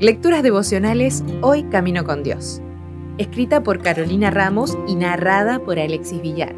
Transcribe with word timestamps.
Lecturas 0.00 0.42
devocionales 0.42 1.22
Hoy 1.42 1.64
Camino 1.64 2.04
con 2.04 2.22
Dios. 2.22 2.62
Escrita 3.18 3.62
por 3.62 3.82
Carolina 3.82 4.30
Ramos 4.30 4.78
y 4.88 4.94
narrada 4.94 5.58
por 5.58 5.78
Alexis 5.78 6.22
Villar. 6.22 6.54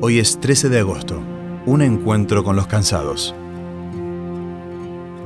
Hoy 0.00 0.18
es 0.18 0.38
13 0.40 0.68
de 0.68 0.80
agosto, 0.80 1.22
un 1.66 1.82
encuentro 1.82 2.42
con 2.42 2.56
los 2.56 2.66
cansados. 2.66 3.34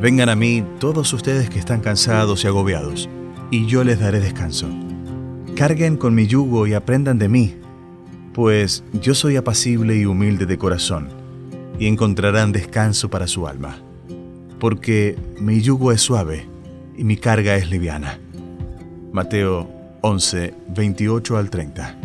Vengan 0.00 0.28
a 0.28 0.36
mí 0.36 0.64
todos 0.78 1.12
ustedes 1.12 1.50
que 1.50 1.58
están 1.58 1.80
cansados 1.80 2.44
y 2.44 2.46
agobiados, 2.46 3.08
y 3.50 3.66
yo 3.66 3.82
les 3.82 3.98
daré 3.98 4.20
descanso. 4.20 4.68
Carguen 5.56 5.96
con 5.96 6.14
mi 6.14 6.26
yugo 6.26 6.66
y 6.66 6.74
aprendan 6.74 7.18
de 7.18 7.28
mí, 7.28 7.56
pues 8.32 8.84
yo 8.92 9.14
soy 9.14 9.36
apacible 9.36 9.96
y 9.96 10.06
humilde 10.06 10.46
de 10.46 10.56
corazón, 10.56 11.19
y 11.80 11.88
encontrarán 11.88 12.52
descanso 12.52 13.10
para 13.10 13.26
su 13.26 13.48
alma 13.48 13.76
porque 14.60 15.18
mi 15.40 15.60
yugo 15.60 15.90
es 15.90 16.02
suave 16.02 16.46
y 16.96 17.02
mi 17.02 17.16
carga 17.16 17.56
es 17.56 17.70
liviana. 17.70 18.20
Mateo 19.10 19.68
11, 20.02 20.54
28 20.68 21.36
al 21.36 21.50
30. 21.50 21.96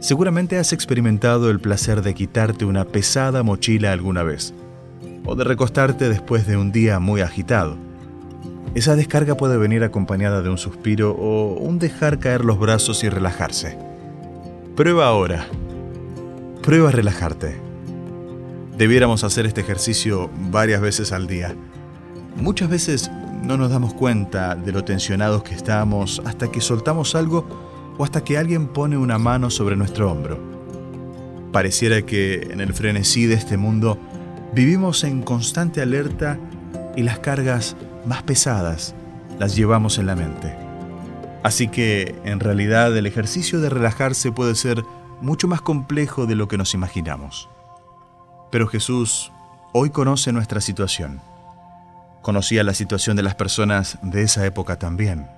Seguramente 0.00 0.58
has 0.58 0.72
experimentado 0.72 1.50
el 1.50 1.60
placer 1.60 2.02
de 2.02 2.14
quitarte 2.14 2.64
una 2.64 2.84
pesada 2.84 3.42
mochila 3.42 3.92
alguna 3.92 4.22
vez, 4.22 4.54
o 5.24 5.34
de 5.36 5.44
recostarte 5.44 6.08
después 6.08 6.46
de 6.46 6.56
un 6.56 6.72
día 6.72 6.98
muy 6.98 7.20
agitado. 7.20 7.76
Esa 8.74 8.96
descarga 8.96 9.36
puede 9.36 9.56
venir 9.56 9.84
acompañada 9.84 10.42
de 10.42 10.50
un 10.50 10.58
suspiro 10.58 11.12
o 11.12 11.54
un 11.54 11.78
dejar 11.78 12.18
caer 12.18 12.44
los 12.44 12.58
brazos 12.58 13.04
y 13.04 13.08
relajarse. 13.08 13.78
Prueba 14.74 15.06
ahora. 15.06 15.46
Prueba 16.62 16.90
a 16.90 16.92
relajarte. 16.92 17.65
Debiéramos 18.76 19.24
hacer 19.24 19.46
este 19.46 19.62
ejercicio 19.62 20.30
varias 20.50 20.82
veces 20.82 21.10
al 21.10 21.26
día. 21.26 21.56
Muchas 22.36 22.68
veces 22.68 23.10
no 23.42 23.56
nos 23.56 23.70
damos 23.70 23.94
cuenta 23.94 24.54
de 24.54 24.70
lo 24.70 24.84
tensionados 24.84 25.42
que 25.42 25.54
estamos 25.54 26.20
hasta 26.26 26.52
que 26.52 26.60
soltamos 26.60 27.14
algo 27.14 27.46
o 27.96 28.04
hasta 28.04 28.22
que 28.22 28.36
alguien 28.36 28.68
pone 28.68 28.98
una 28.98 29.16
mano 29.16 29.48
sobre 29.48 29.76
nuestro 29.76 30.12
hombro. 30.12 30.38
Pareciera 31.52 32.02
que 32.02 32.48
en 32.50 32.60
el 32.60 32.74
frenesí 32.74 33.24
de 33.24 33.36
este 33.36 33.56
mundo 33.56 33.98
vivimos 34.52 35.04
en 35.04 35.22
constante 35.22 35.80
alerta 35.80 36.38
y 36.96 37.02
las 37.02 37.18
cargas 37.20 37.78
más 38.04 38.24
pesadas 38.24 38.94
las 39.38 39.56
llevamos 39.56 39.96
en 39.96 40.06
la 40.06 40.16
mente. 40.16 40.54
Así 41.42 41.68
que 41.68 42.14
en 42.24 42.40
realidad 42.40 42.94
el 42.94 43.06
ejercicio 43.06 43.58
de 43.58 43.70
relajarse 43.70 44.32
puede 44.32 44.54
ser 44.54 44.82
mucho 45.22 45.48
más 45.48 45.62
complejo 45.62 46.26
de 46.26 46.34
lo 46.34 46.46
que 46.46 46.58
nos 46.58 46.74
imaginamos. 46.74 47.48
Pero 48.56 48.68
Jesús 48.68 49.32
hoy 49.74 49.90
conoce 49.90 50.32
nuestra 50.32 50.62
situación. 50.62 51.20
Conocía 52.22 52.64
la 52.64 52.72
situación 52.72 53.14
de 53.14 53.22
las 53.22 53.34
personas 53.34 53.98
de 54.00 54.22
esa 54.22 54.46
época 54.46 54.78
también. 54.78 55.28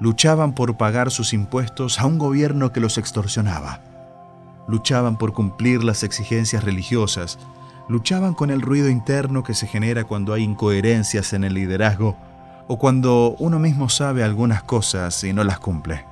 Luchaban 0.00 0.52
por 0.52 0.76
pagar 0.76 1.12
sus 1.12 1.32
impuestos 1.32 2.00
a 2.00 2.06
un 2.06 2.18
gobierno 2.18 2.72
que 2.72 2.80
los 2.80 2.98
extorsionaba. 2.98 3.82
Luchaban 4.66 5.16
por 5.16 5.32
cumplir 5.32 5.84
las 5.84 6.02
exigencias 6.02 6.64
religiosas. 6.64 7.38
Luchaban 7.88 8.34
con 8.34 8.50
el 8.50 8.62
ruido 8.62 8.88
interno 8.88 9.44
que 9.44 9.54
se 9.54 9.68
genera 9.68 10.02
cuando 10.02 10.32
hay 10.32 10.42
incoherencias 10.42 11.34
en 11.34 11.44
el 11.44 11.54
liderazgo 11.54 12.16
o 12.66 12.80
cuando 12.80 13.36
uno 13.38 13.60
mismo 13.60 13.88
sabe 13.88 14.24
algunas 14.24 14.64
cosas 14.64 15.22
y 15.22 15.32
no 15.32 15.44
las 15.44 15.60
cumple. 15.60 16.04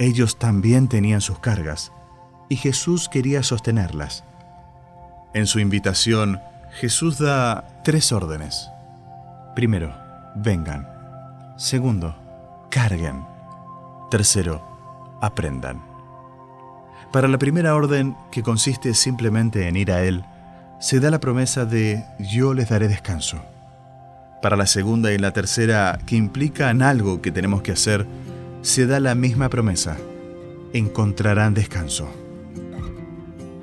Ellos 0.00 0.36
también 0.36 0.88
tenían 0.88 1.20
sus 1.20 1.38
cargas 1.38 1.92
y 2.48 2.56
Jesús 2.56 3.08
quería 3.08 3.44
sostenerlas. 3.44 4.24
En 5.34 5.46
su 5.46 5.60
invitación, 5.60 6.40
Jesús 6.72 7.18
da 7.18 7.64
tres 7.84 8.12
órdenes. 8.12 8.70
Primero, 9.54 9.94
vengan. 10.34 10.88
Segundo, 11.56 12.14
carguen. 12.70 13.24
Tercero, 14.10 15.18
aprendan. 15.20 15.82
Para 17.12 17.28
la 17.28 17.38
primera 17.38 17.74
orden, 17.74 18.16
que 18.30 18.42
consiste 18.42 18.94
simplemente 18.94 19.68
en 19.68 19.76
ir 19.76 19.92
a 19.92 20.02
Él, 20.02 20.24
se 20.80 21.00
da 21.00 21.10
la 21.10 21.20
promesa 21.20 21.64
de 21.64 22.04
yo 22.18 22.54
les 22.54 22.68
daré 22.68 22.88
descanso. 22.88 23.40
Para 24.42 24.56
la 24.56 24.66
segunda 24.66 25.12
y 25.12 25.18
la 25.18 25.32
tercera, 25.32 25.98
que 26.04 26.16
implican 26.16 26.82
algo 26.82 27.22
que 27.22 27.30
tenemos 27.30 27.62
que 27.62 27.72
hacer, 27.72 28.06
se 28.62 28.86
da 28.86 28.98
la 28.98 29.14
misma 29.14 29.48
promesa. 29.48 29.96
Encontrarán 30.72 31.54
descanso. 31.54 32.21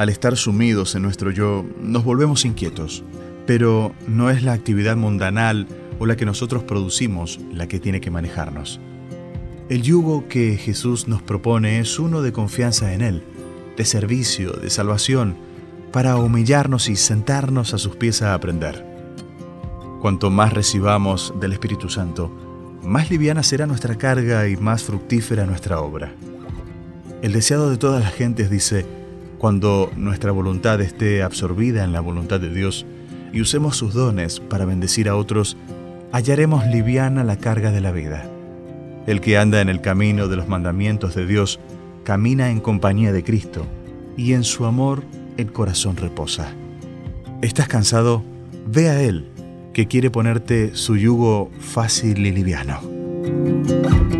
Al 0.00 0.08
estar 0.08 0.34
sumidos 0.38 0.94
en 0.94 1.02
nuestro 1.02 1.30
yo, 1.30 1.62
nos 1.78 2.04
volvemos 2.04 2.46
inquietos, 2.46 3.04
pero 3.46 3.94
no 4.08 4.30
es 4.30 4.42
la 4.42 4.54
actividad 4.54 4.96
mundanal 4.96 5.66
o 5.98 6.06
la 6.06 6.16
que 6.16 6.24
nosotros 6.24 6.62
producimos 6.62 7.38
la 7.52 7.68
que 7.68 7.80
tiene 7.80 8.00
que 8.00 8.10
manejarnos. 8.10 8.80
El 9.68 9.82
yugo 9.82 10.26
que 10.26 10.56
Jesús 10.56 11.06
nos 11.06 11.20
propone 11.20 11.80
es 11.80 11.98
uno 11.98 12.22
de 12.22 12.32
confianza 12.32 12.94
en 12.94 13.02
Él, 13.02 13.22
de 13.76 13.84
servicio, 13.84 14.52
de 14.52 14.70
salvación, 14.70 15.36
para 15.92 16.16
humillarnos 16.16 16.88
y 16.88 16.96
sentarnos 16.96 17.74
a 17.74 17.78
sus 17.78 17.94
pies 17.96 18.22
a 18.22 18.32
aprender. 18.32 18.86
Cuanto 20.00 20.30
más 20.30 20.54
recibamos 20.54 21.34
del 21.38 21.52
Espíritu 21.52 21.90
Santo, 21.90 22.32
más 22.82 23.10
liviana 23.10 23.42
será 23.42 23.66
nuestra 23.66 23.98
carga 23.98 24.48
y 24.48 24.56
más 24.56 24.82
fructífera 24.82 25.44
nuestra 25.44 25.78
obra. 25.78 26.14
El 27.20 27.34
deseado 27.34 27.68
de 27.68 27.76
todas 27.76 28.02
las 28.02 28.14
gentes 28.14 28.48
dice, 28.48 28.99
cuando 29.40 29.90
nuestra 29.96 30.32
voluntad 30.32 30.82
esté 30.82 31.22
absorbida 31.22 31.82
en 31.82 31.92
la 31.92 32.00
voluntad 32.00 32.38
de 32.40 32.52
Dios 32.52 32.84
y 33.32 33.40
usemos 33.40 33.74
sus 33.74 33.94
dones 33.94 34.38
para 34.38 34.66
bendecir 34.66 35.08
a 35.08 35.16
otros, 35.16 35.56
hallaremos 36.12 36.66
liviana 36.66 37.24
la 37.24 37.36
carga 37.36 37.70
de 37.70 37.80
la 37.80 37.90
vida. 37.90 38.30
El 39.06 39.22
que 39.22 39.38
anda 39.38 39.62
en 39.62 39.70
el 39.70 39.80
camino 39.80 40.28
de 40.28 40.36
los 40.36 40.46
mandamientos 40.46 41.14
de 41.14 41.26
Dios 41.26 41.58
camina 42.04 42.50
en 42.50 42.60
compañía 42.60 43.12
de 43.12 43.24
Cristo 43.24 43.64
y 44.14 44.34
en 44.34 44.44
su 44.44 44.66
amor 44.66 45.04
el 45.38 45.50
corazón 45.52 45.96
reposa. 45.96 46.52
¿Estás 47.40 47.66
cansado? 47.66 48.22
Ve 48.66 48.90
a 48.90 49.00
Él, 49.00 49.24
que 49.72 49.88
quiere 49.88 50.10
ponerte 50.10 50.74
su 50.74 50.98
yugo 50.98 51.50
fácil 51.60 52.26
y 52.26 52.30
liviano. 52.30 54.19